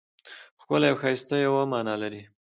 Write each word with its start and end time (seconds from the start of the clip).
ښکلی 0.61 0.87
او 0.91 0.97
ښایسته 1.01 1.35
یوه 1.45 1.63
مانا 1.73 1.95
لري. 2.01 2.21